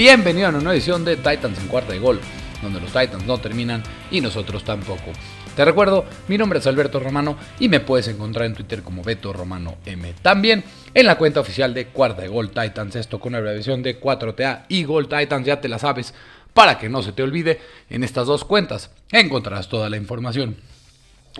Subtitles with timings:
[0.00, 2.18] Bienvenido a una nueva edición de Titans en cuarta de gol,
[2.62, 5.12] donde los Titans no terminan y nosotros tampoco.
[5.54, 9.30] Te recuerdo, mi nombre es Alberto Romano y me puedes encontrar en Twitter como Beto
[9.34, 10.14] Romano M.
[10.22, 14.64] También en la cuenta oficial de Cuarta de Gol Titans, esto con abreviación de 4TA
[14.68, 16.14] y Gol Titans, ya te la sabes,
[16.54, 17.60] para que no se te olvide,
[17.90, 20.56] en estas dos cuentas encontrarás toda la información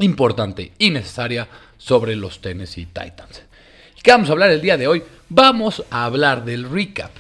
[0.01, 1.48] importante y necesaria
[1.79, 3.41] sobre los Tennessee Titans.
[4.03, 5.03] ¿Qué vamos a hablar el día de hoy?
[5.31, 7.11] Vamos a hablar del recap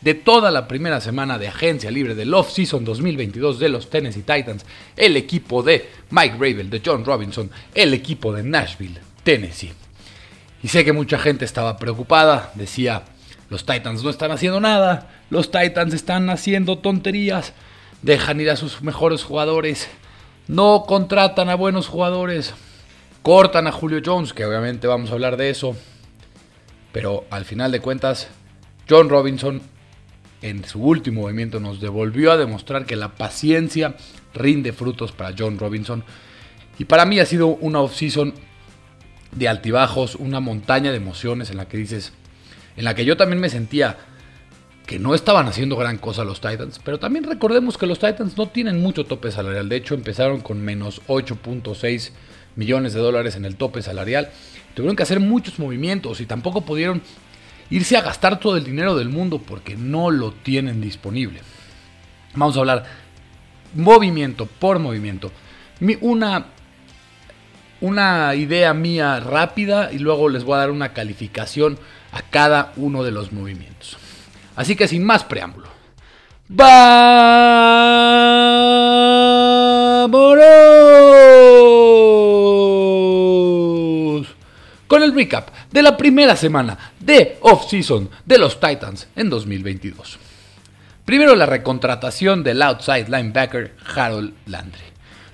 [0.00, 4.64] de toda la primera semana de agencia libre del off-season 2022 de los Tennessee Titans,
[4.96, 9.72] el equipo de Mike Rabel, de John Robinson, el equipo de Nashville, Tennessee.
[10.62, 13.02] Y sé que mucha gente estaba preocupada, decía,
[13.50, 17.52] los Titans no están haciendo nada, los Titans están haciendo tonterías,
[18.02, 19.88] dejan ir a sus mejores jugadores,
[20.46, 22.54] no contratan a buenos jugadores,
[23.22, 25.76] cortan a Julio Jones, que obviamente vamos a hablar de eso,
[26.92, 28.28] pero al final de cuentas,
[28.88, 29.60] John Robinson
[30.42, 33.96] en su último movimiento nos devolvió a demostrar que la paciencia
[34.34, 36.04] rinde frutos para John Robinson.
[36.78, 38.34] Y para mí ha sido una off-season
[39.32, 42.12] de altibajos, una montaña de emociones en la que dices,
[42.76, 43.98] en la que yo también me sentía
[44.86, 48.48] que no estaban haciendo gran cosa los Titans, pero también recordemos que los Titans no
[48.48, 52.12] tienen mucho tope salarial, de hecho empezaron con menos 8.6
[52.56, 54.30] millones de dólares en el tope salarial,
[54.72, 57.02] tuvieron que hacer muchos movimientos y tampoco pudieron
[57.70, 61.40] irse a gastar todo el dinero del mundo porque no lo tienen disponible.
[62.34, 62.84] Vamos a hablar
[63.74, 65.30] movimiento por movimiento.
[66.00, 66.46] Una,
[67.80, 71.78] una idea mía rápida y luego les voy a dar una calificación
[72.12, 73.96] a cada uno de los movimientos.
[74.56, 75.68] Así que sin más preámbulo.
[76.48, 77.18] ¡Vámonos!
[84.86, 90.18] Con el recap de la primera semana de off-season de los Titans en 2022.
[91.04, 94.82] Primero la recontratación del outside linebacker Harold Landry.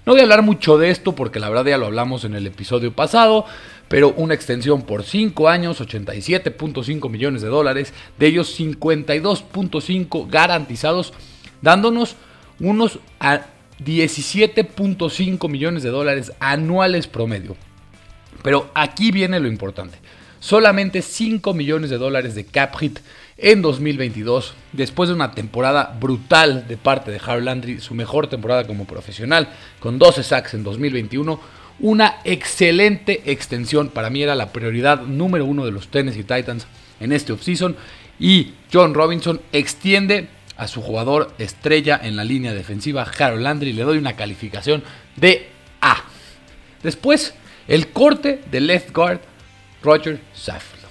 [0.07, 2.47] No voy a hablar mucho de esto porque la verdad ya lo hablamos en el
[2.47, 3.47] episodio pasado,
[3.89, 11.15] pero una extensión por 5 años, 87.5 millones de dólares, de ellos 52.5 garantizados,
[11.63, 12.17] dándonos
[12.61, 17.57] unos 17.5 millones de dólares anuales promedio.
[18.43, 19.97] Pero aquí viene lo importante
[20.45, 22.99] solamente 5 millones de dólares de cap hit
[23.39, 28.67] en 2022, después de una temporada brutal de parte de Harold Landry, su mejor temporada
[28.67, 29.49] como profesional,
[29.81, 31.41] con 12 sacks en 2021.
[31.81, 36.67] Una excelente extensión, para mí era la prioridad número uno de los Tennessee Titans
[37.01, 37.75] en este offseason.
[38.21, 40.29] Y John Robinson extiende
[40.59, 44.85] a su jugador estrella en la línea defensiva, Harold Landry, le doy una calificación
[45.17, 45.49] de
[45.81, 46.05] A.
[46.83, 47.33] Después,
[47.67, 49.21] el corte de left guard
[49.85, 50.83] Roger Saffold.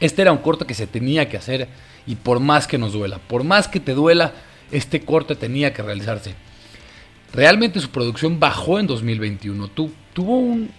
[0.00, 1.68] Este era un corte que se tenía que hacer
[2.06, 4.32] y por más que nos duela, por más que te duela,
[4.72, 6.34] este corte tenía que realizarse.
[7.32, 9.68] Realmente su producción bajó en 2021.
[9.68, 10.70] tuvo un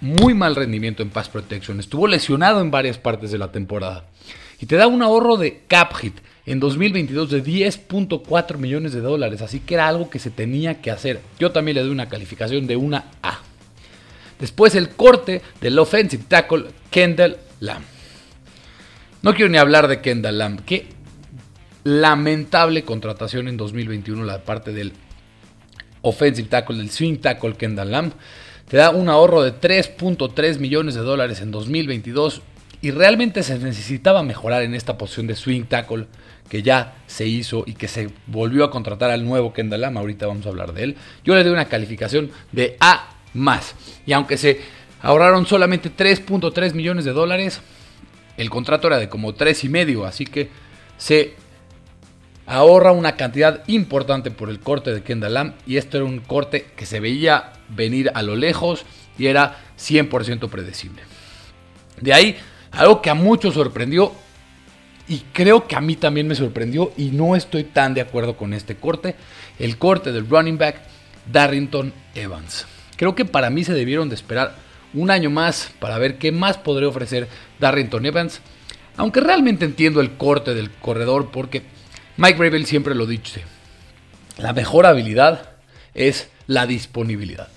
[0.00, 1.78] muy mal rendimiento en pass protection.
[1.80, 4.04] Estuvo lesionado en varias partes de la temporada.
[4.60, 9.40] Y te da un ahorro de cap hit en 2022 de 10.4 millones de dólares.
[9.42, 11.20] Así que era algo que se tenía que hacer.
[11.38, 13.40] Yo también le doy una calificación de una A.
[14.44, 17.82] Después el corte del offensive tackle Kendall Lamb.
[19.22, 20.60] No quiero ni hablar de Kendall Lamb.
[20.66, 20.86] Qué
[21.82, 24.92] lamentable contratación en 2021 la parte del
[26.02, 28.12] offensive tackle, del swing tackle Kendall Lamb.
[28.68, 32.42] Te da un ahorro de 3.3 millones de dólares en 2022
[32.82, 36.06] y realmente se necesitaba mejorar en esta posición de swing tackle
[36.50, 39.96] que ya se hizo y que se volvió a contratar al nuevo Kendall Lamb.
[39.96, 40.96] Ahorita vamos a hablar de él.
[41.24, 43.74] Yo le doy una calificación de A más.
[44.06, 44.60] Y aunque se
[45.02, 47.60] ahorraron solamente 3.3 millones de dólares,
[48.36, 50.48] el contrato era de como 3 y medio, así que
[50.96, 51.34] se
[52.46, 56.66] ahorra una cantidad importante por el corte de Kendall Lamb y esto era un corte
[56.76, 58.84] que se veía venir a lo lejos
[59.18, 61.02] y era 100% predecible.
[62.00, 62.36] De ahí,
[62.72, 64.12] algo que a muchos sorprendió
[65.08, 68.52] y creo que a mí también me sorprendió y no estoy tan de acuerdo con
[68.52, 69.14] este corte,
[69.58, 70.80] el corte del running back
[71.30, 72.66] Darrington Evans.
[72.96, 74.56] Creo que para mí se debieron de esperar
[74.92, 78.40] un año más para ver qué más podría ofrecer Darrington Evans.
[78.96, 81.62] Aunque realmente entiendo el corte del corredor porque
[82.16, 83.42] Mike Rabel siempre lo dice.
[84.38, 85.50] La mejor habilidad
[85.94, 87.48] es la disponibilidad.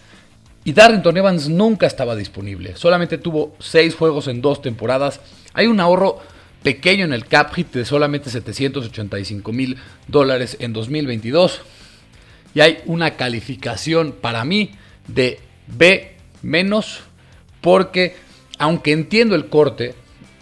[0.64, 2.76] Y Darrington Evans nunca estaba disponible.
[2.76, 5.22] Solamente tuvo 6 juegos en 2 temporadas.
[5.54, 6.20] Hay un ahorro
[6.64, 11.62] pequeño en el cap hit de solamente 785 mil dólares en 2022.
[12.54, 14.72] Y hay una calificación para mí
[15.08, 17.02] de B menos
[17.62, 18.16] porque
[18.60, 19.94] aunque entiendo el corte,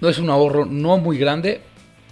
[0.02, 1.62] no es un ahorro no muy grande,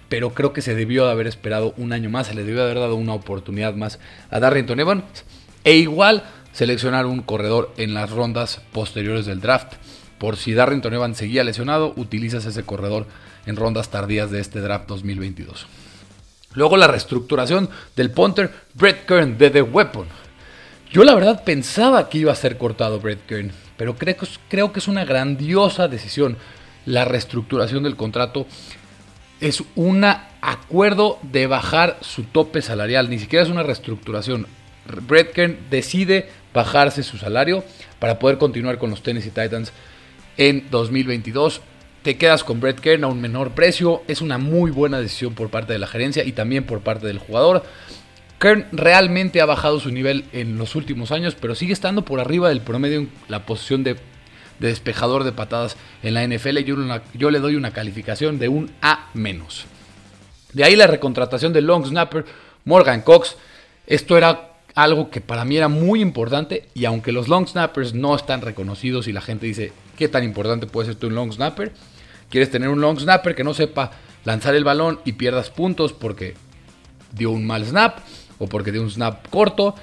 [0.09, 2.65] pero creo que se debió de haber esperado un año más, se le debió de
[2.65, 5.03] haber dado una oportunidad más a Darrington Evans
[5.63, 9.73] e igual seleccionar un corredor en las rondas posteriores del draft.
[10.17, 13.07] Por si Darrington Evans seguía lesionado, utilizas ese corredor
[13.45, 15.67] en rondas tardías de este draft 2022.
[16.53, 20.07] Luego la reestructuración del punter Brett Kern de The Weapon.
[20.93, 24.87] Yo la verdad pensaba que iba a ser cortado Brett Kern, pero creo que, es
[24.87, 26.37] una grandiosa decisión
[26.85, 28.45] la reestructuración del contrato.
[29.41, 34.45] Es un acuerdo de bajar su tope salarial, ni siquiera es una reestructuración.
[35.07, 37.63] Brett Kern decide bajarse su salario
[37.97, 39.73] para poder continuar con los Tennessee Titans
[40.37, 41.61] en 2022
[42.03, 44.03] te quedas con Brett Kern a un menor precio.
[44.09, 47.17] Es una muy buena decisión por parte de la gerencia y también por parte del
[47.17, 47.63] jugador.
[48.43, 52.49] Kern realmente ha bajado su nivel en los últimos años, pero sigue estando por arriba
[52.49, 53.95] del promedio en la posición de,
[54.59, 56.57] despejador de patadas en la NFL.
[56.57, 56.75] Yo,
[57.13, 59.63] yo, le doy una calificación de un A menos.
[60.51, 62.25] De ahí la recontratación del long snapper
[62.65, 63.37] Morgan Cox.
[63.87, 68.13] Esto era algo que para mí era muy importante y aunque los long snappers no
[68.13, 71.71] están reconocidos y la gente dice, ¿qué tan importante puede ser tú un long snapper?
[72.29, 73.91] quieres tener un long snapper que no sepa
[74.25, 76.33] lanzar el balón y pierdas puntos porque
[77.13, 77.99] dio un mal snap
[78.39, 79.75] o porque dio un snap corto.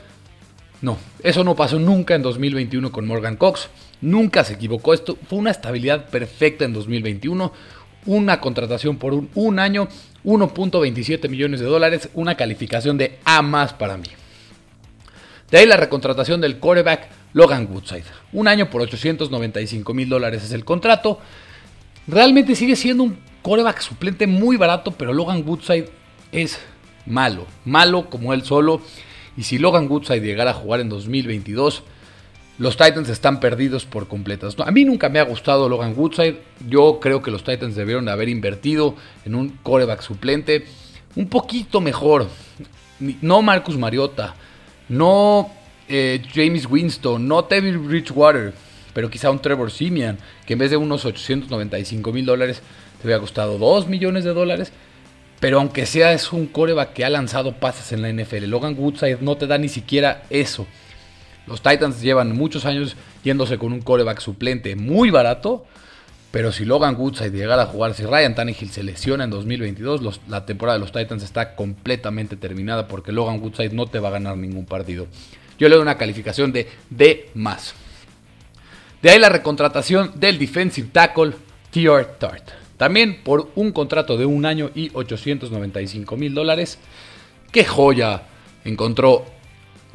[0.83, 3.69] No, eso no pasó nunca en 2021 con Morgan Cox.
[4.01, 4.95] Nunca se equivocó.
[4.95, 7.53] Esto fue una estabilidad perfecta en 2021.
[8.07, 9.89] Una contratación por un, un año,
[10.25, 14.07] 1.27 millones de dólares, una calificación de A más para mí.
[15.51, 18.05] De ahí la recontratación del quarterback Logan Woodside.
[18.33, 21.19] Un año por 895 mil dólares es el contrato.
[22.07, 25.89] Realmente sigue siendo un coreback suplente muy barato, pero Logan Woodside
[26.33, 26.59] es
[27.07, 27.47] malo.
[27.65, 28.81] Malo como él solo.
[29.37, 31.83] Y si Logan Woodside llegara a jugar en 2022,
[32.59, 34.55] los Titans están perdidos por completas.
[34.59, 36.37] a mí nunca me ha gustado Logan Woodside.
[36.69, 38.95] Yo creo que los Titans debieron de haber invertido
[39.25, 40.67] en un coreback suplente
[41.17, 42.29] un poquito mejor.
[43.23, 44.35] No Marcus Mariota,
[44.91, 45.51] no
[45.89, 48.53] eh, James Winston, no Tevin Bridgewater
[48.93, 52.63] pero quizá un Trevor Simeon, que en vez de unos 895 mil dólares,
[53.01, 54.73] te hubiera costado 2 millones de dólares.
[55.41, 59.19] Pero aunque sea es un coreback que ha lanzado pases en la NFL, Logan Woodside
[59.23, 60.67] no te da ni siquiera eso.
[61.47, 62.95] Los Titans llevan muchos años
[63.25, 65.67] yéndose con un coreback suplente muy barato.
[66.31, 70.47] Pero si Logan Woodside llegara a jugar, si Ryan Tannehill se lesiona en 2022, la
[70.47, 74.37] temporada de los Titans está completamente terminada porque Logan Woodside no te va a ganar
[74.37, 75.09] ningún partido.
[75.59, 77.75] Yo le doy una calificación de D más.
[79.03, 81.33] De ahí la recontratación del defensive tackle
[81.71, 82.60] Tior Tart.
[82.81, 86.79] También por un contrato de un año y 895 mil dólares.
[87.53, 88.23] ¡Qué joya!
[88.65, 89.27] Encontró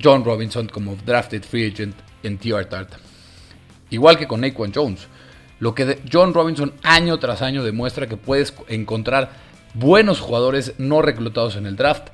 [0.03, 2.91] John Robinson como drafted free agent en Tior Tart.
[3.89, 5.07] Igual que con Naquan Jones.
[5.59, 9.31] Lo que John Robinson año tras año demuestra que puedes encontrar
[9.73, 12.09] buenos jugadores no reclutados en el draft.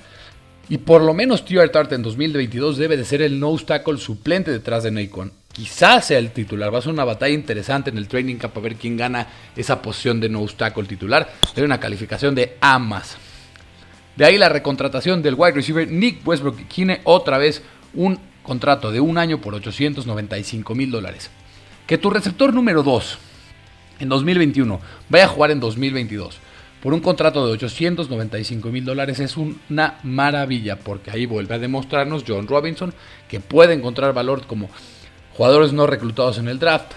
[0.70, 4.52] Y por lo menos Tior Tart en 2022 debe de ser el nose tackle suplente
[4.52, 6.74] detrás de Naquan quizás sea el titular.
[6.74, 9.81] Va a ser una batalla interesante en el training camp a ver quién gana esa
[9.81, 11.31] posición de no obstáculo titular.
[11.53, 13.17] Tiene una calificación de A más.
[14.15, 17.62] De ahí la recontratación del wide receiver Nick Westbrook tiene otra vez
[17.93, 21.29] un contrato de un año por 895 mil dólares.
[21.88, 23.17] Que tu receptor número 2
[24.00, 24.79] en 2021
[25.10, 26.39] vaya a jugar en 2022
[26.81, 32.24] por un contrato de 895 mil dólares es una maravilla porque ahí vuelve a demostrarnos
[32.27, 32.93] John Robinson
[33.27, 34.70] que puede encontrar valor como
[35.36, 36.92] jugadores no reclutados en el draft,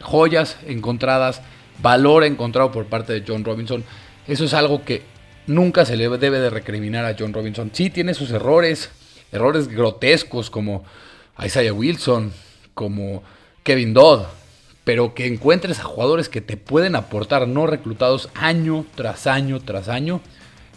[0.00, 1.42] joyas encontradas,
[1.82, 3.84] valor encontrado por parte de John Robinson.
[4.26, 5.02] Eso es algo que
[5.46, 7.70] nunca se le debe de recriminar a John Robinson.
[7.72, 8.90] Sí tiene sus errores,
[9.32, 10.84] errores grotescos como
[11.42, 12.32] Isaiah Wilson,
[12.74, 13.22] como
[13.62, 14.26] Kevin Dodd,
[14.84, 19.88] pero que encuentres a jugadores que te pueden aportar no reclutados año tras año tras
[19.88, 20.20] año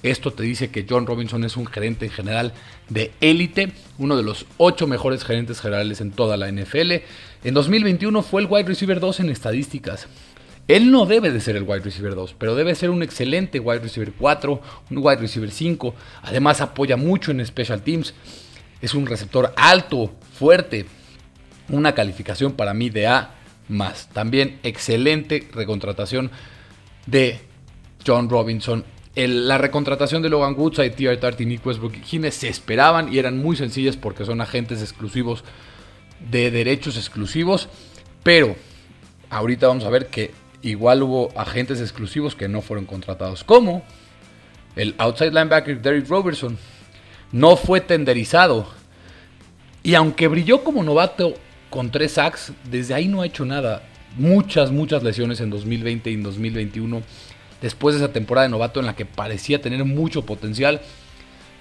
[0.03, 2.53] esto te dice que John Robinson es un gerente general
[2.89, 6.91] de élite, uno de los ocho mejores gerentes generales en toda la NFL.
[7.43, 10.07] En 2021 fue el wide receiver 2 en estadísticas.
[10.67, 13.79] Él no debe de ser el wide receiver 2, pero debe ser un excelente wide
[13.79, 15.93] receiver 4, un wide receiver 5.
[16.23, 18.13] Además apoya mucho en special teams.
[18.81, 20.85] Es un receptor alto, fuerte.
[21.69, 23.35] Una calificación para mí de A
[23.67, 24.09] más.
[24.09, 26.31] También excelente recontratación
[27.05, 27.39] de
[28.05, 28.83] John Robinson
[29.15, 31.35] la recontratación de Logan Woodside, T.R.
[31.39, 31.93] Y Nick Westbrook
[32.31, 35.43] se esperaban y eran muy sencillas porque son agentes exclusivos
[36.29, 37.67] de derechos exclusivos.
[38.23, 38.55] Pero
[39.29, 43.43] ahorita vamos a ver que igual hubo agentes exclusivos que no fueron contratados.
[43.43, 43.83] Como
[44.75, 46.57] el outside linebacker Derrick Robertson.
[47.31, 48.67] No fue tenderizado.
[49.83, 51.33] Y aunque brilló como novato
[51.69, 53.83] con tres sacks, desde ahí no ha hecho nada.
[54.17, 57.01] Muchas, muchas lesiones en 2020 y en 2021
[57.61, 60.81] después de esa temporada de novato en la que parecía tener mucho potencial.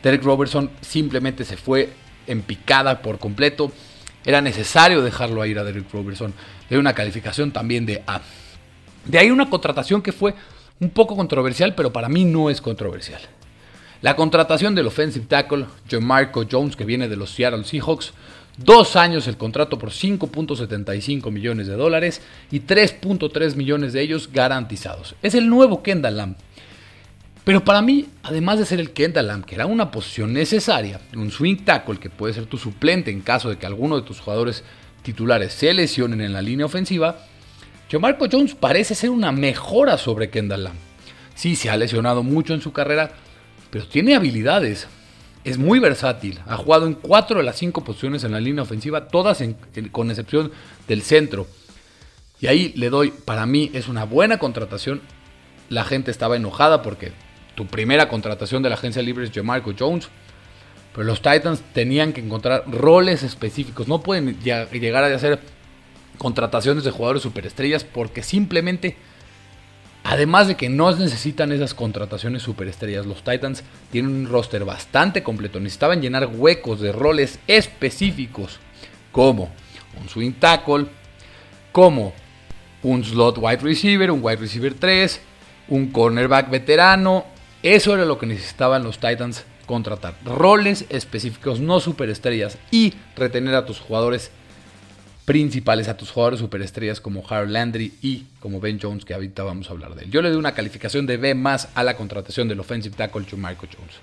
[0.02, 1.90] Derek Robertson simplemente se fue
[2.26, 3.70] en picada por completo.
[4.24, 6.34] Era necesario dejarlo ir a Derek Robertson.
[6.68, 8.20] De una calificación también de A.
[9.04, 10.34] De ahí una contratación que fue
[10.78, 13.20] un poco controversial, pero para mí no es controversial.
[14.02, 15.66] La contratación del offensive tackle,
[16.00, 18.14] Marco Jones, que viene de los Seattle Seahawks,
[18.56, 25.14] dos años el contrato por 5.75 millones de dólares y 3.3 millones de ellos garantizados.
[25.20, 26.36] Es el nuevo Kendall Lamb.
[27.44, 31.30] Pero para mí, además de ser el Kendall Lamb, que era una posición necesaria, un
[31.30, 34.64] swing tackle que puede ser tu suplente en caso de que alguno de tus jugadores
[35.02, 37.26] titulares se lesionen en la línea ofensiva,
[37.98, 40.78] Marco Jones parece ser una mejora sobre Kendall Lamb.
[41.34, 43.12] Sí, se ha lesionado mucho en su carrera,
[43.70, 44.86] pero tiene habilidades.
[45.42, 46.38] Es muy versátil.
[46.46, 49.42] Ha jugado en cuatro de las cinco posiciones en la línea ofensiva, todas
[49.90, 50.52] con excepción
[50.86, 51.46] del centro.
[52.40, 55.00] Y ahí le doy, para mí es una buena contratación.
[55.68, 57.12] La gente estaba enojada porque
[57.54, 60.08] tu primera contratación de la agencia libre es Jamarco Jones.
[60.92, 63.88] Pero los Titans tenían que encontrar roles específicos.
[63.88, 65.40] No pueden llegar a hacer
[66.18, 68.96] contrataciones de jugadores superestrellas porque simplemente,
[70.04, 75.60] además de que no necesitan esas contrataciones superestrellas, los Titans tienen un roster bastante completo.
[75.60, 78.58] Necesitaban llenar huecos de roles específicos
[79.12, 79.50] como
[80.00, 80.86] un swing tackle,
[81.72, 82.12] como
[82.82, 85.20] un slot wide receiver, un wide receiver 3,
[85.68, 87.24] un cornerback veterano.
[87.62, 90.14] Eso era lo que necesitaban los Titans contratar.
[90.24, 92.58] Roles específicos, no superestrellas.
[92.70, 94.30] Y retener a tus jugadores
[95.30, 99.68] principales a tus jugadores superestrellas como Harold Landry y como Ben Jones, que ahorita vamos
[99.68, 100.10] a hablar de él.
[100.10, 103.68] Yo le doy una calificación de B más a la contratación del offensive tackle Michael
[103.72, 103.94] Jones.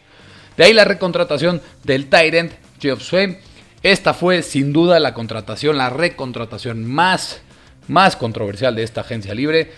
[0.55, 3.39] De ahí la recontratación del Tyrant Jeff Swain.
[3.83, 7.41] Esta fue sin duda la contratación, la recontratación más,
[7.89, 9.73] más controversial de esta agencia libre.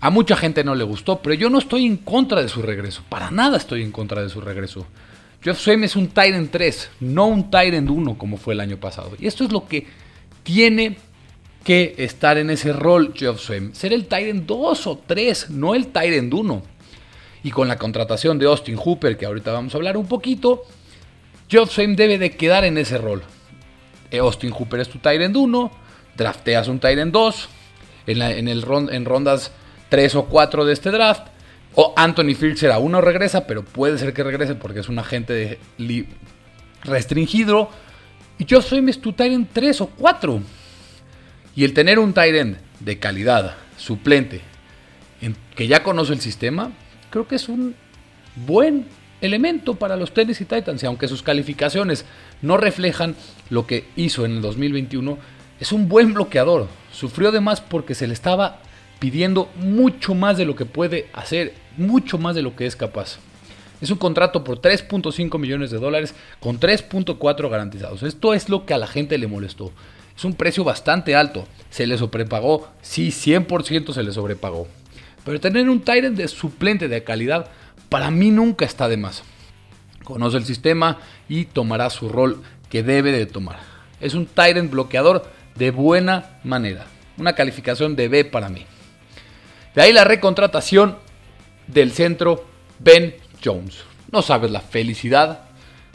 [0.00, 3.02] A mucha gente no le gustó, pero yo no estoy en contra de su regreso.
[3.10, 4.86] Para nada estoy en contra de su regreso.
[5.42, 9.12] Jeff Swain es un Tyrant 3, no un Tyrant 1 como fue el año pasado.
[9.20, 10.05] Y esto es lo que
[10.46, 10.96] tiene
[11.64, 13.74] que estar en ese rol Geoff Swain.
[13.74, 16.62] Ser el Tyrant 2 o 3, no el Tyrant 1.
[17.42, 20.62] Y con la contratación de Austin Hooper, que ahorita vamos a hablar un poquito,
[21.48, 23.24] Geoff Swain debe de quedar en ese rol.
[24.12, 25.72] Eh, Austin Hooper es tu Tyrant 1,
[26.16, 27.48] drafteas un Tyrant 2,
[28.06, 29.50] en, en, el en rondas
[29.88, 31.26] 3 o 4 de este draft.
[31.74, 35.58] O Anthony Filcher aún no regresa, pero puede ser que regrese porque es un agente
[36.84, 37.68] restringido.
[38.38, 40.42] Y yo soy tu Tyrant 3 o 4.
[41.54, 44.42] Y el tener un Tyrant de calidad, suplente,
[45.54, 46.70] que ya conoce el sistema,
[47.10, 47.74] creo que es un
[48.46, 48.86] buen
[49.22, 50.82] elemento para los Tennessee Titans.
[50.82, 52.04] Y aunque sus calificaciones
[52.42, 53.16] no reflejan
[53.48, 55.18] lo que hizo en el 2021,
[55.58, 56.68] es un buen bloqueador.
[56.92, 58.60] Sufrió de más porque se le estaba
[58.98, 63.18] pidiendo mucho más de lo que puede hacer, mucho más de lo que es capaz.
[63.80, 68.02] Es un contrato por 3.5 millones de dólares con 3.4 garantizados.
[68.02, 69.72] Esto es lo que a la gente le molestó.
[70.16, 71.46] Es un precio bastante alto.
[71.68, 72.68] Se le sobrepagó.
[72.80, 74.66] Sí, 100% se le sobrepagó.
[75.24, 77.50] Pero tener un Tyrant de suplente de calidad
[77.88, 79.24] para mí nunca está de más.
[80.04, 83.58] Conoce el sistema y tomará su rol que debe de tomar.
[84.00, 86.86] Es un Tyrant bloqueador de buena manera.
[87.18, 88.64] Una calificación de B para mí.
[89.74, 90.96] De ahí la recontratación
[91.66, 92.46] del centro
[92.78, 93.78] Ben Jones.
[94.10, 95.40] No sabes la felicidad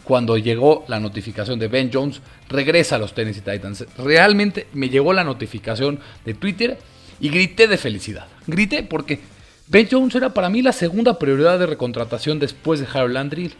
[0.03, 3.85] cuando llegó la notificación de Ben Jones, regresa a los Tennessee Titans.
[3.97, 6.77] Realmente me llegó la notificación de Twitter
[7.19, 8.27] y grité de felicidad.
[8.47, 9.19] Grité porque
[9.67, 13.51] Ben Jones era para mí la segunda prioridad de recontratación después de Harold Landry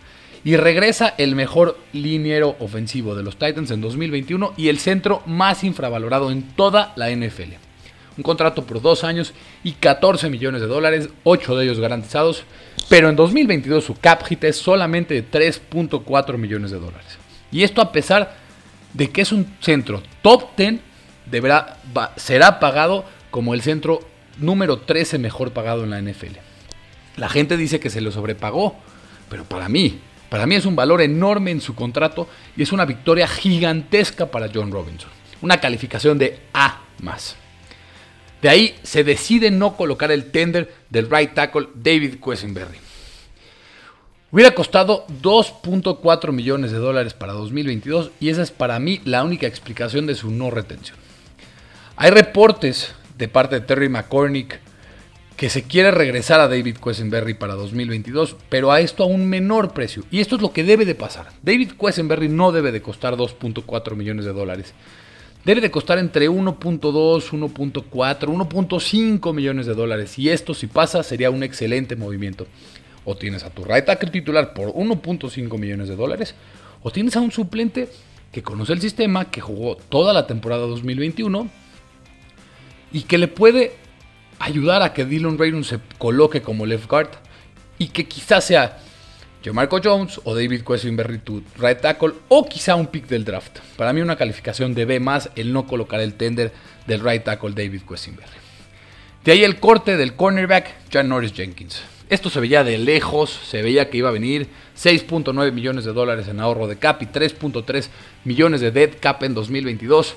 [0.43, 5.63] y regresa el mejor liniero ofensivo de los Titans en 2021 y el centro más
[5.63, 7.53] infravalorado en toda la NFL.
[8.17, 9.33] Un contrato por dos años
[9.63, 12.43] y 14 millones de dólares, 8 de ellos garantizados.
[12.91, 17.17] Pero en 2022 su cap hit es solamente de 3.4 millones de dólares.
[17.49, 18.35] Y esto a pesar
[18.91, 20.81] de que es un centro top 10,
[21.25, 21.77] deberá,
[22.17, 24.01] será pagado como el centro
[24.39, 26.35] número 13 mejor pagado en la NFL.
[27.15, 28.75] La gente dice que se lo sobrepagó,
[29.29, 32.83] pero para mí, para mí es un valor enorme en su contrato y es una
[32.83, 35.09] victoria gigantesca para John Robinson.
[35.41, 37.37] Una calificación de A más.
[38.41, 42.77] De ahí se decide no colocar el tender del right tackle David Quesenberry.
[44.31, 49.47] Hubiera costado 2.4 millones de dólares para 2022 y esa es para mí la única
[49.47, 50.97] explicación de su no retención.
[51.97, 54.59] Hay reportes de parte de Terry McCormick
[55.35, 59.73] que se quiere regresar a David Quesenberry para 2022, pero a esto a un menor
[59.73, 60.03] precio.
[60.11, 61.29] Y esto es lo que debe de pasar.
[61.41, 64.73] David Quesenberry no debe de costar 2.4 millones de dólares.
[65.45, 70.17] Debe de costar entre 1.2, 1.4, 1.5 millones de dólares.
[70.19, 72.47] Y esto si pasa sería un excelente movimiento.
[73.05, 76.35] O tienes a tu right tackle titular por 1.5 millones de dólares,
[76.83, 77.89] o tienes a un suplente
[78.31, 81.49] que conoce el sistema, que jugó toda la temporada 2021
[82.93, 83.73] y que le puede
[84.39, 87.09] ayudar a que Dylan Raynor se coloque como left guard
[87.77, 88.79] y que quizás sea
[89.49, 93.57] Marco Jones o David Quesenberry tu right tackle o quizá un pick del draft.
[93.75, 96.53] Para mí una calificación de B más el no colocar el tender
[96.85, 98.29] del right tackle David Quesenberry.
[99.25, 101.81] De ahí el corte del cornerback Jan Norris Jenkins.
[102.09, 106.27] Esto se veía de lejos, se veía que iba a venir 6.9 millones de dólares
[106.27, 107.87] en ahorro de cap y 3.3
[108.25, 110.15] millones de dead cap en 2022.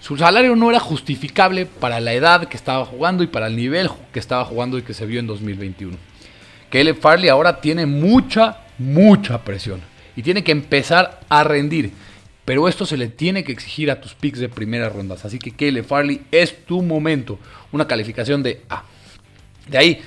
[0.00, 3.88] Su salario no era justificable para la edad que estaba jugando y para el nivel
[4.12, 5.96] que estaba jugando y que se vio en 2021.
[6.70, 9.80] Caleb Farley ahora tiene mucha, mucha presión
[10.16, 11.92] y tiene que empezar a rendir.
[12.44, 15.24] Pero esto se le tiene que exigir a tus picks de primeras rondas.
[15.24, 17.38] Así que Caleb Farley es tu momento.
[17.72, 18.84] Una calificación de A.
[19.68, 20.00] De ahí,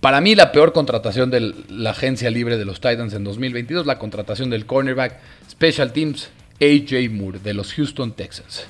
[0.00, 3.98] para mí la peor contratación de la agencia libre de los Titans en 2022, la
[3.98, 5.18] contratación del cornerback
[5.50, 8.66] Special Teams AJ Moore de los Houston Texans.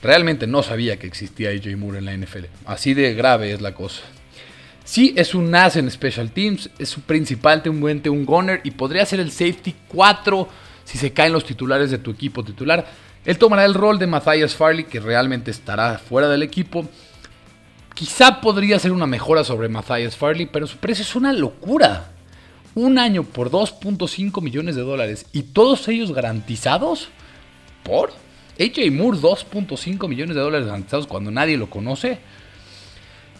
[0.00, 2.44] Realmente no sabía que existía AJ Moore en la NFL.
[2.64, 4.02] Así de grave es la cosa.
[4.90, 8.72] Sí, es un as en Special Teams, es su principal, un buen un gunner y
[8.72, 10.48] podría ser el safety 4
[10.82, 12.84] si se caen los titulares de tu equipo titular.
[13.24, 16.88] Él tomará el rol de Matthias Farley, que realmente estará fuera del equipo.
[17.94, 22.10] Quizá podría ser una mejora sobre Matthias Farley, pero su precio es una locura.
[22.74, 27.10] Un año por 2.5 millones de dólares y todos ellos garantizados
[27.84, 28.10] por
[28.58, 32.18] AJ Moore, 2.5 millones de dólares garantizados cuando nadie lo conoce.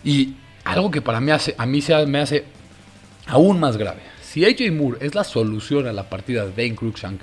[0.04, 2.44] Y algo que para mí hace, a mí me hace
[3.26, 4.00] aún más grave.
[4.22, 7.20] Si AJ Moore es la solución a la partida de Dane Cruikshank,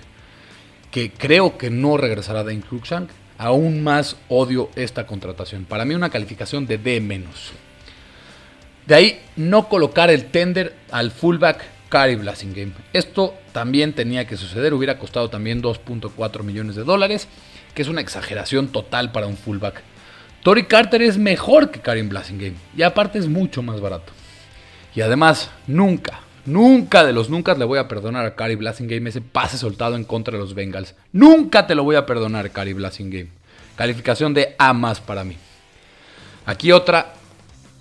[0.92, 5.66] que creo que no regresará Dane Cruikshank, aún más odio esta contratación.
[5.66, 7.24] Para mí una calificación de D-.
[8.86, 12.74] De ahí no colocar el tender al fullback Cary Blasingame.
[12.94, 17.28] Esto también tenía que suceder, hubiera costado también 2.4 millones de dólares
[17.78, 19.84] que es una exageración total para un fullback.
[20.48, 24.14] Tory Carter es mejor que Karim Blasingame y aparte es mucho más barato.
[24.96, 29.20] Y además, nunca, nunca de los nunca le voy a perdonar a Karim Blasingame ese
[29.20, 30.96] pase soltado en contra de los Bengals.
[31.12, 33.28] Nunca te lo voy a perdonar, Karim Blasingame.
[33.76, 35.36] Calificación de A más para mí.
[36.46, 37.16] Aquí otra,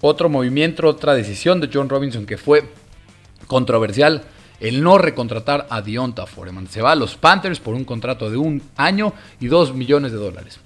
[0.01, 2.69] otro movimiento, otra decisión de John Robinson que fue
[3.47, 4.25] controversial
[4.59, 6.67] el no recontratar a Dionta Foreman.
[6.67, 10.19] Se va a los Panthers por un contrato de un año y dos millones de
[10.19, 10.59] dólares.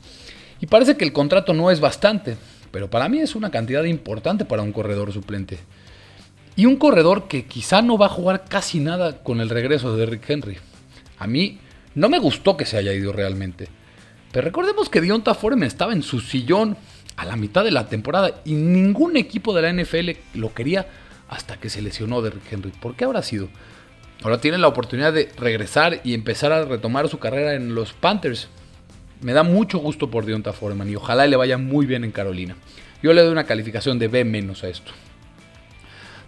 [0.60, 2.36] Y parece que el contrato no es bastante,
[2.70, 5.58] pero para mí es una cantidad importante para un corredor suplente.
[6.56, 10.06] Y un corredor que quizá no va a jugar casi nada con el regreso de
[10.06, 10.58] Rick Henry.
[11.18, 11.58] A mí
[11.94, 13.68] no me gustó que se haya ido realmente.
[14.32, 16.76] Pero recordemos que Dionta Foreman estaba en su sillón
[17.16, 20.86] a la mitad de la temporada y ningún equipo de la NFL lo quería
[21.28, 22.72] hasta que se lesionó Derrick Henry.
[22.72, 23.48] ¿Por qué habrá sido?
[24.22, 28.48] Ahora tiene la oportunidad de regresar y empezar a retomar su carrera en los Panthers.
[29.20, 32.56] Me da mucho gusto por Deonta Foreman y ojalá le vaya muy bien en Carolina.
[33.02, 34.92] Yo le doy una calificación de B menos a esto.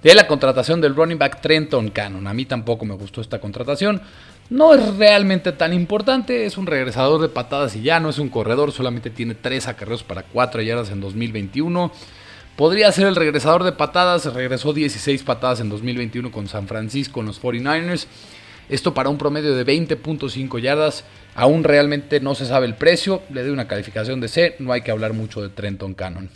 [0.03, 2.27] De la contratación del running back Trenton Cannon.
[2.27, 4.03] A mí tampoco me gustó esta contratación.
[4.51, 6.45] No es realmente tan importante.
[6.45, 8.73] Es un regresador de patadas y ya no es un corredor.
[8.73, 11.93] Solamente tiene 3 acarreos para 4 yardas en 2021.
[12.57, 17.27] Podría ser el regresador de patadas, regresó 16 patadas en 2021 con San Francisco en
[17.27, 18.07] los 49ers.
[18.69, 21.05] Esto para un promedio de 20.5 yardas.
[21.35, 23.23] Aún realmente no se sabe el precio.
[23.31, 24.57] Le doy una calificación de C.
[24.59, 26.31] No hay que hablar mucho de Trenton Cannon.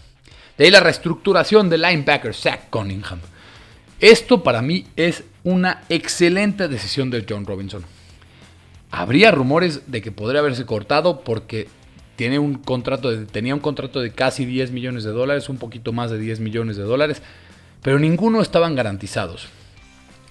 [0.59, 3.21] De ahí la reestructuración del linebacker Zach Cunningham.
[4.01, 7.85] Esto para mí es una excelente decisión de John Robinson.
[8.91, 11.69] Habría rumores de que podría haberse cortado porque
[12.17, 16.11] tiene un contrato tenía un contrato de casi 10 millones de dólares, un poquito más
[16.11, 17.23] de 10 millones de dólares,
[17.83, 19.49] pero ninguno estaban garantizados.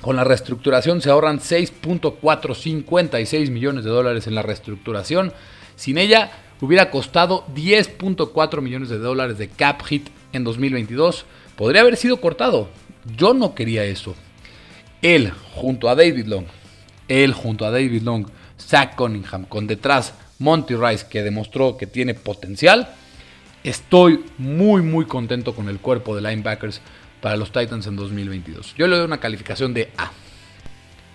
[0.01, 5.33] Con la reestructuración se ahorran 6.456 millones de dólares en la reestructuración.
[5.75, 6.31] Sin ella
[6.61, 11.25] hubiera costado 10.4 millones de dólares de cap hit en 2022.
[11.55, 12.69] Podría haber sido cortado.
[13.17, 14.15] Yo no quería eso.
[15.01, 16.45] Él junto a David Long,
[17.07, 18.27] él junto a David Long,
[18.59, 22.89] Zach Cunningham, con detrás Monty Rice, que demostró que tiene potencial.
[23.63, 26.81] Estoy muy, muy contento con el cuerpo de linebackers
[27.25, 28.75] para los Titans en 2022.
[28.77, 30.11] Yo le doy una calificación de A.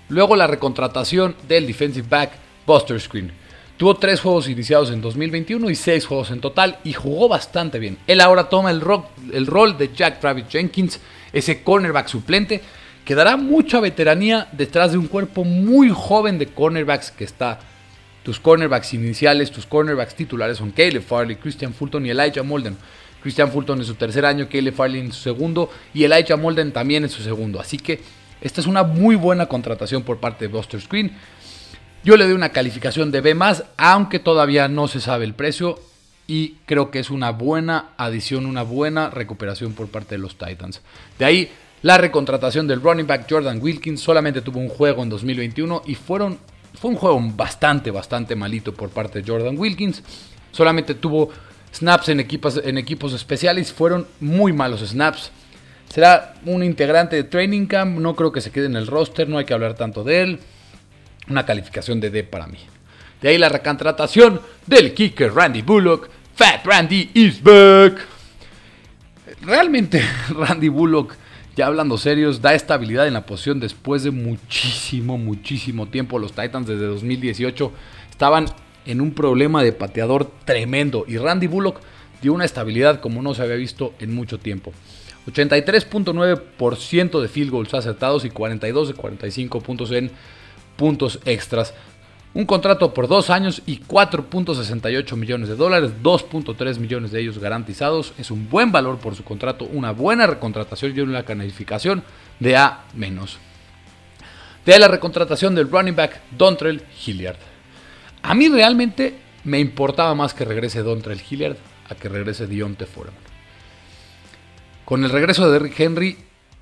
[0.08, 2.32] Luego la recontratación del defensive back
[2.66, 3.30] Buster Screen.
[3.76, 7.96] Tuvo tres juegos iniciados en 2021 y seis juegos en total y jugó bastante bien.
[8.08, 8.82] Él ahora toma el,
[9.32, 10.98] el rol de Jack Travis Jenkins,
[11.32, 12.60] ese cornerback suplente,
[13.04, 17.60] que dará mucha veteranía detrás de un cuerpo muy joven de cornerbacks que está
[18.24, 22.76] tus cornerbacks iniciales, tus cornerbacks titulares son Caleb Farley, Christian Fulton y Elijah Molden.
[23.22, 27.04] Christian Fulton en su tercer año, Caleb Farley en su segundo y Elijah Molden también
[27.04, 27.60] en su segundo.
[27.60, 28.00] Así que
[28.40, 31.12] esta es una muy buena contratación por parte de Buster Screen.
[32.02, 33.36] Yo le doy una calificación de B,
[33.76, 35.78] aunque todavía no se sabe el precio.
[36.26, 40.80] Y creo que es una buena adición, una buena recuperación por parte de los Titans.
[41.18, 41.50] De ahí
[41.82, 44.00] la recontratación del running back Jordan Wilkins.
[44.00, 46.38] Solamente tuvo un juego en 2021 y fueron,
[46.74, 50.02] fue un juego bastante, bastante malito por parte de Jordan Wilkins.
[50.52, 51.30] Solamente tuvo
[51.72, 53.72] snaps en equipos, en equipos especiales.
[53.72, 55.30] Fueron muy malos snaps.
[55.92, 57.98] Será un integrante de Training Camp.
[57.98, 59.28] No creo que se quede en el roster.
[59.28, 60.40] No hay que hablar tanto de él.
[61.28, 62.58] Una calificación de D para mí.
[63.20, 66.08] De ahí la recontratación del kicker Randy Bullock.
[66.34, 68.00] Fat Randy is back.
[69.42, 71.14] Realmente Randy Bullock,
[71.56, 76.18] ya hablando serios, da estabilidad en la posición después de muchísimo, muchísimo tiempo.
[76.18, 77.72] Los Titans desde 2018
[78.10, 78.46] estaban
[78.90, 81.80] en un problema de pateador tremendo y Randy Bullock
[82.20, 84.72] dio una estabilidad como no se había visto en mucho tiempo.
[85.26, 90.10] 83.9% de field goals acertados y 42 de 45 puntos en
[90.76, 91.74] puntos extras.
[92.32, 98.12] Un contrato por dos años y 4.68 millones de dólares, 2.3 millones de ellos garantizados.
[98.18, 102.04] Es un buen valor por su contrato, una buena recontratación y una calificación
[102.38, 102.84] de A-.
[104.64, 107.49] De la recontratación del running back Dontrell Hilliard.
[108.22, 111.56] A mí realmente me importaba más que regrese Dontrell Hilliard
[111.88, 113.18] a que regrese Dionte Foreman.
[114.84, 116.16] Con el regreso de Derrick Henry,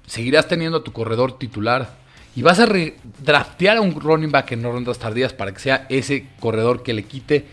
[0.07, 1.97] seguirás teniendo a tu corredor titular
[2.37, 2.69] y vas a
[3.23, 7.05] draftear a un running back en rondas tardías para que sea ese corredor que le
[7.05, 7.47] quite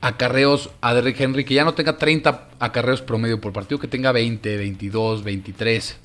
[0.00, 4.12] acarreos a Derrick Henry, que ya no tenga 30 acarreos promedio por partido, que tenga
[4.12, 5.96] 20, 22, 23.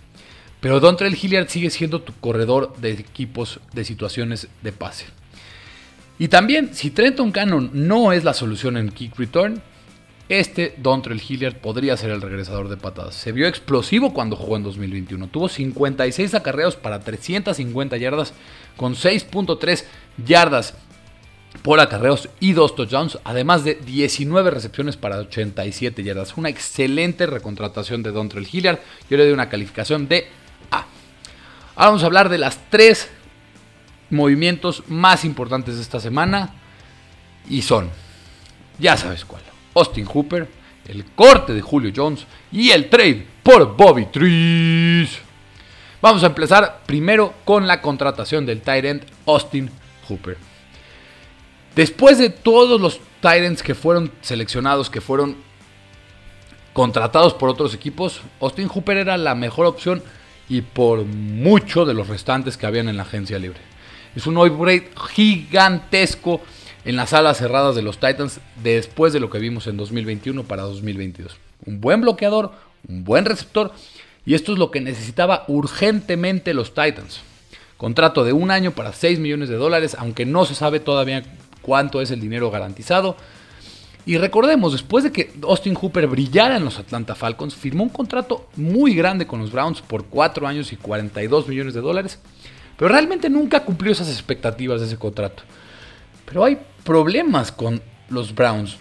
[0.60, 5.21] Pero Dontrell Hilliard sigue siendo tu corredor de equipos de situaciones de pase.
[6.22, 9.60] Y también, si Trenton Cannon no es la solución en kick return,
[10.30, 13.16] este Dontrell Hilliard podría ser el regresador de patadas.
[13.16, 15.30] Se vio explosivo cuando jugó en 2021.
[15.30, 18.36] Tuvo 56 acarreos para 350 yardas
[18.78, 19.84] con 6.3
[20.24, 20.76] yardas
[21.64, 26.38] por acarreos y 2 touchdowns, además de 19 recepciones para 87 yardas.
[26.38, 28.78] Una excelente recontratación de Dontrell Hilliard.
[29.10, 30.28] Yo le doy una calificación de
[30.70, 30.86] A.
[31.76, 33.10] Ahora vamos a hablar de las tres
[34.12, 36.54] movimientos más importantes de esta semana.
[37.50, 37.90] Y son,
[38.78, 39.42] ya sabes cuál.
[39.74, 40.48] Austin Hooper,
[40.88, 45.18] el corte de Julio Jones y el trade por Bobby Trees.
[46.02, 49.70] Vamos a empezar primero con la contratación del tight Austin
[50.08, 50.38] Hooper.
[51.76, 55.38] Después de todos los tight que fueron seleccionados, que fueron
[56.74, 60.04] contratados por otros equipos, Austin Hooper era la mejor opción
[60.50, 63.71] y por mucho de los restantes que habían en la agencia libre.
[64.16, 66.42] Es un upgrade gigantesco
[66.84, 70.64] en las alas cerradas de los Titans después de lo que vimos en 2021 para
[70.64, 71.38] 2022.
[71.66, 72.52] Un buen bloqueador,
[72.88, 73.72] un buen receptor
[74.26, 77.22] y esto es lo que necesitaba urgentemente los Titans.
[77.78, 81.24] Contrato de un año para 6 millones de dólares, aunque no se sabe todavía
[81.62, 83.16] cuánto es el dinero garantizado.
[84.06, 88.48] Y recordemos, después de que Austin Hooper brillara en los Atlanta Falcons, firmó un contrato
[88.56, 92.20] muy grande con los Browns por 4 años y 42 millones de dólares,
[92.82, 95.44] pero realmente nunca cumplió esas expectativas de ese contrato.
[96.26, 98.76] Pero hay problemas con los Browns.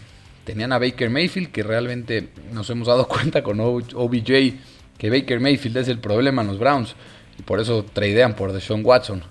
[0.44, 4.54] Tenían a Baker Mayfield, que realmente nos hemos dado cuenta con OBJ
[4.96, 6.94] que Baker Mayfield es el problema en los Browns.
[7.38, 9.22] Y por eso tradean por Deshaun Watson.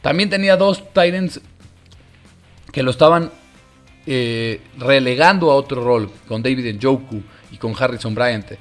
[0.00, 1.38] También tenía dos Titans
[2.72, 3.30] que lo estaban
[4.06, 7.20] eh, relegando a otro rol con David Njoku
[7.52, 8.52] y con Harrison Bryant.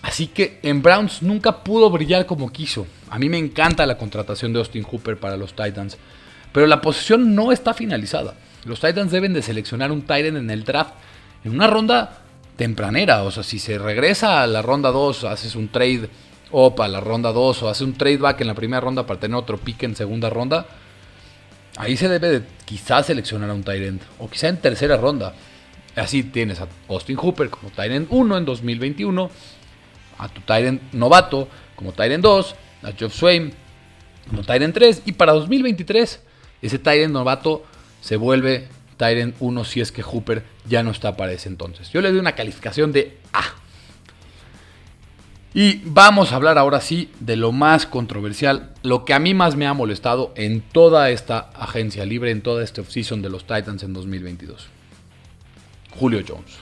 [0.00, 2.86] Así que en Browns nunca pudo brillar como quiso.
[3.10, 5.98] A mí me encanta la contratación de Austin Hooper para los Titans.
[6.52, 8.34] Pero la posición no está finalizada.
[8.64, 10.94] Los Titans deben de seleccionar un Titan en el draft
[11.44, 12.22] en una ronda
[12.56, 13.24] tempranera.
[13.24, 16.08] O sea, si se regresa a la ronda 2, haces un trade
[16.52, 19.20] up a la ronda 2 o haces un trade back en la primera ronda para
[19.20, 20.66] tener otro pick en segunda ronda.
[21.76, 24.02] Ahí se debe de quizás seleccionar a un Tyrant.
[24.18, 25.34] O quizá en tercera ronda.
[25.96, 29.30] Así tienes a Austin Hooper como Tyrant 1 en 2021.
[30.18, 32.54] A tu Tyrant novato como Tyrant 2.
[32.82, 33.52] A Jeff Swain
[34.28, 35.02] como Tyrant 3.
[35.06, 36.20] Y para 2023
[36.62, 37.64] ese Tyrant novato
[38.00, 41.90] se vuelve Tyrant 1 si es que Hooper ya no está para ese entonces.
[41.90, 43.42] Yo le doy una calificación de A.
[45.52, 49.56] Y vamos a hablar ahora sí de lo más controversial, lo que a mí más
[49.56, 53.82] me ha molestado en toda esta agencia libre, en toda esta offseason de los Titans
[53.82, 54.68] en 2022.
[55.98, 56.58] Julio Jones.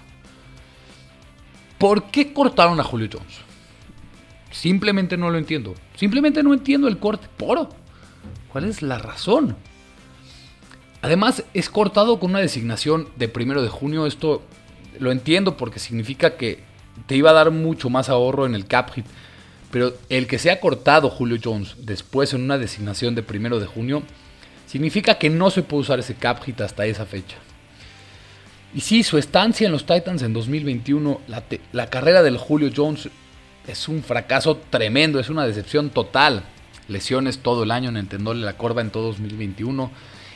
[1.77, 3.48] ¿Por qué cortaron a Julio Jones?
[4.59, 5.77] Simplemente no lo entiendo.
[5.95, 7.29] Simplemente no entiendo el corte.
[7.37, 7.69] ¿Por?
[8.51, 9.55] ¿Cuál es la razón?
[11.01, 14.05] Además, es cortado con una designación de primero de junio.
[14.05, 14.43] Esto
[14.99, 16.65] lo entiendo porque significa que
[17.07, 19.07] te iba a dar mucho más ahorro en el cap hit.
[19.71, 24.03] Pero el que sea cortado Julio Jones después en una designación de primero de junio
[24.67, 27.37] significa que no se puede usar ese cap hit hasta esa fecha.
[28.75, 33.09] Y sí, su estancia en los Titans en 2021, la, la carrera del Julio Jones
[33.69, 36.43] es un fracaso tremendo, es una decepción total.
[36.89, 39.91] Lesiones todo el año en el la corva en todo 2021.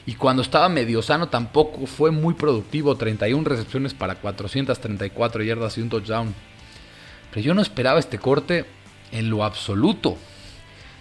[0.05, 2.95] Y cuando estaba medio sano tampoco fue muy productivo.
[2.97, 6.35] 31 recepciones para 434 yardas y un touchdown.
[7.31, 8.67] Pero yo no esperaba este corte
[9.13, 10.19] en lo absoluto.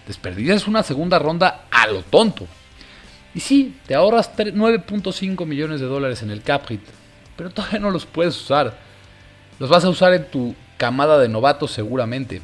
[0.07, 2.47] Desperdicias una segunda ronda a lo tonto.
[3.35, 6.81] Y sí, te ahorras 9.5 millones de dólares en el cap hit,
[7.37, 8.77] pero todavía no los puedes usar.
[9.59, 12.41] Los vas a usar en tu camada de novatos seguramente.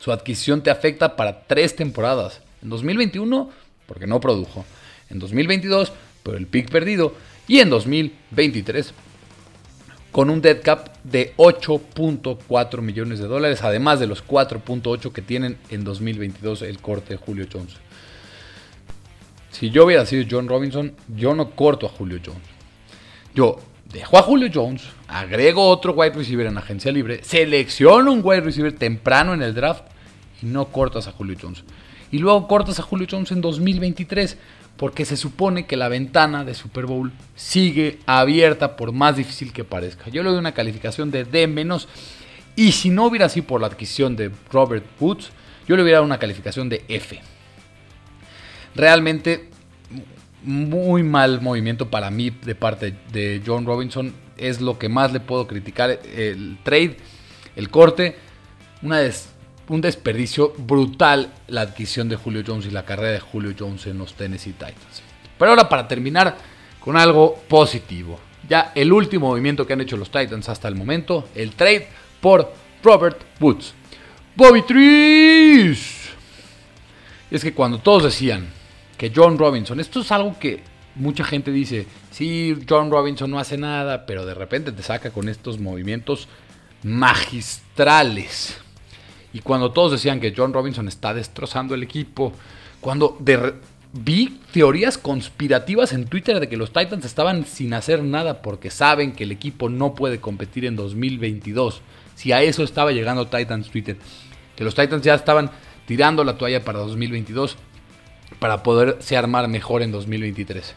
[0.00, 2.40] Su adquisición te afecta para tres temporadas.
[2.60, 3.48] En 2021,
[3.86, 4.64] porque no produjo.
[5.10, 5.92] En 2022,
[6.24, 7.14] por el pick perdido.
[7.46, 8.92] Y en 2023,
[10.10, 15.56] con un dead cap de 8.4 millones de dólares, además de los 4.8 que tienen
[15.68, 17.74] en 2022 el corte de Julio Jones.
[19.52, 22.42] Si yo hubiera sido John Robinson, yo no corto a Julio Jones.
[23.36, 23.60] Yo
[23.92, 28.72] dejo a Julio Jones, agrego otro wide receiver en agencia libre, selecciono un wide receiver
[28.72, 29.84] temprano en el draft
[30.42, 31.64] y no cortas a Julio Jones.
[32.12, 34.36] Y luego cortas a Julio Jones en 2023
[34.76, 39.62] porque se supone que la ventana de Super Bowl sigue abierta por más difícil que
[39.62, 40.08] parezca.
[40.10, 41.86] Yo le doy una calificación de D menos
[42.56, 45.30] y si no hubiera sido por la adquisición de Robert Woods,
[45.68, 47.20] yo le hubiera dado una calificación de F.
[48.74, 49.50] Realmente
[50.42, 54.14] muy mal movimiento para mí de parte de John Robinson.
[54.36, 56.00] Es lo que más le puedo criticar.
[56.14, 56.96] El trade,
[57.56, 58.16] el corte,
[58.82, 59.28] una des
[59.70, 63.98] un desperdicio brutal la adquisición de Julio Jones y la carrera de Julio Jones en
[63.98, 65.02] los Tennessee Titans.
[65.38, 66.36] Pero ahora para terminar
[66.80, 68.18] con algo positivo.
[68.48, 71.86] Ya el último movimiento que han hecho los Titans hasta el momento, el trade
[72.20, 73.74] por Robert Woods.
[74.34, 76.08] Bobby Trees.
[77.30, 78.48] Es que cuando todos decían
[79.00, 80.60] que John Robinson, esto es algo que
[80.94, 85.30] mucha gente dice, sí, John Robinson no hace nada, pero de repente te saca con
[85.30, 86.28] estos movimientos
[86.82, 88.58] magistrales.
[89.32, 92.34] Y cuando todos decían que John Robinson está destrozando el equipo,
[92.82, 93.16] cuando
[93.94, 99.12] vi teorías conspirativas en Twitter de que los Titans estaban sin hacer nada porque saben
[99.12, 101.80] que el equipo no puede competir en 2022.
[102.16, 103.96] Si a eso estaba llegando Titans Twitter,
[104.56, 105.50] que los Titans ya estaban
[105.86, 107.56] tirando la toalla para 2022
[108.38, 110.74] para poderse armar mejor en 2023.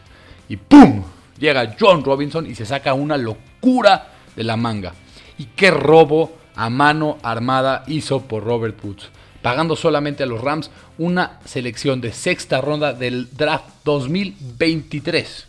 [0.48, 1.04] Y ¡pum!
[1.38, 4.92] Llega John Robinson y se saca una locura de la manga.
[5.38, 9.08] Y qué robo a mano armada hizo por Robert Woods,
[9.42, 15.46] pagando solamente a los Rams una selección de sexta ronda del draft 2023.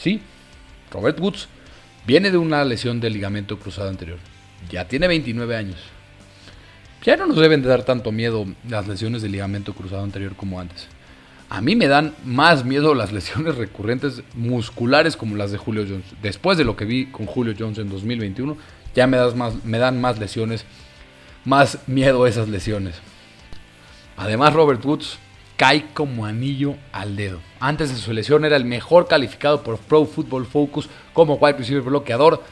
[0.00, 0.20] Sí,
[0.92, 1.48] Robert Woods
[2.06, 4.18] viene de una lesión del ligamento cruzado anterior.
[4.70, 5.76] Ya tiene 29 años.
[7.04, 10.60] Ya no nos deben de dar tanto miedo las lesiones del ligamento cruzado anterior como
[10.60, 10.88] antes.
[11.50, 16.04] A mí me dan más miedo las lesiones recurrentes musculares como las de Julio Jones.
[16.20, 18.56] Después de lo que vi con Julio Jones en 2021,
[18.94, 20.64] ya me, das más, me dan más lesiones,
[21.44, 22.96] más miedo esas lesiones.
[24.16, 25.18] Además, Robert Woods
[25.56, 27.40] cae como anillo al dedo.
[27.60, 31.82] Antes de su lesión era el mejor calificado por Pro Football Focus como wide receiver
[31.82, 32.42] bloqueador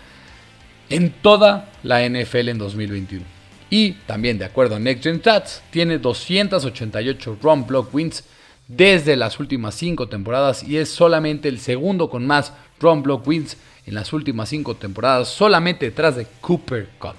[0.88, 3.35] en toda la NFL en 2021.
[3.70, 8.24] Y también de acuerdo a Next Gen Stats, tiene 288 run block wins
[8.68, 13.56] desde las últimas 5 temporadas y es solamente el segundo con más run block wins
[13.86, 17.14] en las últimas cinco temporadas, solamente detrás de Cooper Cup.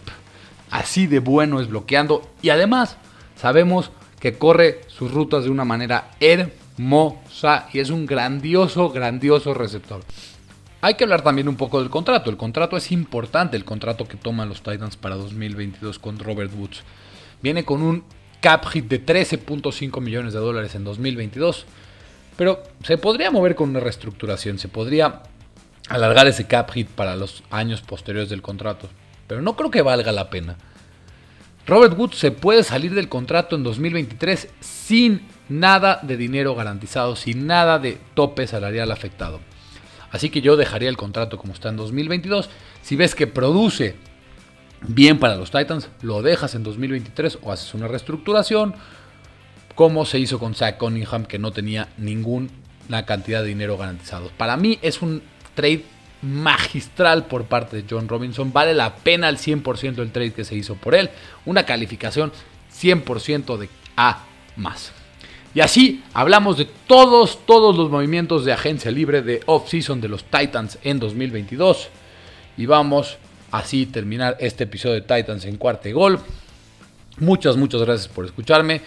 [0.69, 2.97] Así de bueno es bloqueando y además
[3.35, 10.01] sabemos que corre sus rutas de una manera hermosa y es un grandioso, grandioso receptor.
[10.79, 12.29] Hay que hablar también un poco del contrato.
[12.29, 16.83] El contrato es importante, el contrato que toman los Titans para 2022 con Robert Woods.
[17.41, 18.03] Viene con un
[18.41, 21.65] cap hit de 13.5 millones de dólares en 2022,
[22.35, 25.23] pero se podría mover con una reestructuración, se podría
[25.89, 28.87] alargar ese cap hit para los años posteriores del contrato.
[29.27, 30.57] Pero no creo que valga la pena.
[31.65, 37.47] Robert Woods se puede salir del contrato en 2023 sin nada de dinero garantizado, sin
[37.47, 39.41] nada de tope salarial afectado.
[40.17, 42.49] Así que yo dejaría el contrato como está en 2022.
[42.81, 43.93] Si ves que produce
[44.81, 48.73] bien para los Titans, lo dejas en 2023 o haces una reestructuración,
[49.75, 52.49] como se hizo con Zach Cunningham, que no tenía ninguna
[53.05, 54.31] cantidad de dinero garantizado.
[54.37, 55.21] Para mí es un
[55.53, 55.83] trade
[56.23, 58.51] magistral por parte de John Robinson.
[58.51, 61.11] Vale la pena al 100% el trade que se hizo por él.
[61.45, 62.31] Una calificación
[62.73, 64.23] 100% de A
[64.55, 64.93] más.
[65.57, 70.23] Y así hablamos de todos, todos los movimientos de agencia libre de off-season de los
[70.25, 71.89] Titans en 2022.
[72.57, 73.17] Y vamos
[73.49, 76.19] así terminar este episodio de Titans en cuarto gol.
[77.17, 78.81] Muchas, muchas gracias por escucharme.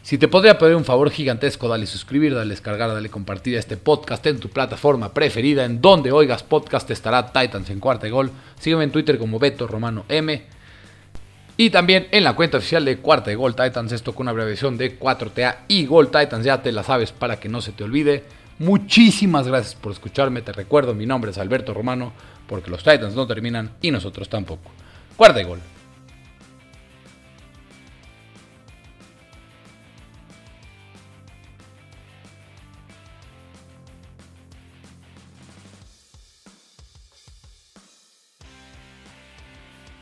[0.00, 4.24] Si te podría pedir un favor gigantesco, dale suscribir, dale descargar, dale compartir este podcast
[4.26, 8.30] en tu plataforma preferida, en donde oigas podcast estará Titans en cuarta gol.
[8.60, 10.57] Sígueme en Twitter como Beto Romano M.
[11.60, 14.78] Y también en la cuenta oficial de Cuarta de Gol Titans, esto con una abreviación
[14.78, 18.22] de 4TA y Gol Titans, ya te la sabes para que no se te olvide.
[18.60, 22.12] Muchísimas gracias por escucharme, te recuerdo, mi nombre es Alberto Romano,
[22.46, 24.70] porque los Titans no terminan y nosotros tampoco.
[25.16, 25.58] Cuarta de Gol.